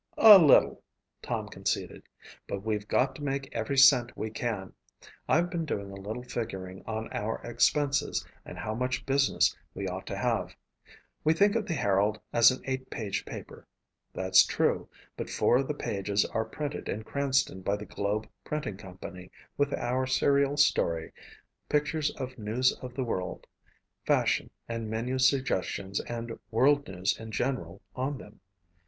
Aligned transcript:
"A 0.17 0.39
little," 0.39 0.81
Tom 1.21 1.47
conceded, 1.47 2.01
"but 2.47 2.63
we've 2.63 2.87
got 2.87 3.13
to 3.15 3.23
make 3.23 3.49
every 3.55 3.77
cent 3.77 4.17
we 4.17 4.31
can. 4.31 4.73
I've 5.29 5.51
been 5.51 5.63
doing 5.63 5.91
a 5.91 6.01
little 6.01 6.23
figuring 6.23 6.83
on 6.87 7.07
our 7.13 7.39
expenses 7.43 8.25
and 8.43 8.57
how 8.57 8.73
much 8.73 9.05
business 9.05 9.55
we 9.75 9.87
ought 9.87 10.07
to 10.07 10.17
have. 10.17 10.55
We 11.23 11.35
think 11.35 11.55
of 11.55 11.67
the 11.67 11.75
Herald 11.75 12.19
as 12.33 12.49
an 12.49 12.63
eight 12.65 12.89
page 12.89 13.25
paper. 13.25 13.67
That's 14.11 14.43
true, 14.43 14.89
but 15.15 15.29
four 15.29 15.57
of 15.59 15.67
the 15.67 15.75
pages 15.75 16.25
are 16.25 16.45
printed 16.45 16.89
at 16.89 17.05
Cranston 17.05 17.61
by 17.61 17.75
the 17.75 17.85
Globe 17.85 18.27
Printing 18.43 18.77
Company 18.77 19.29
with 19.55 19.71
our 19.71 20.07
serial 20.07 20.57
story, 20.57 21.11
pictures 21.69 22.09
of 22.15 22.39
news 22.39 22.71
of 22.81 22.95
the 22.95 23.03
world, 23.03 23.45
fashion 24.07 24.49
and 24.67 24.89
menu 24.89 25.19
suggestions 25.19 25.99
and 25.99 26.39
world 26.49 26.87
news 26.87 27.15
in 27.19 27.29
general 27.29 27.83
on 27.95 28.17
them. 28.17 28.39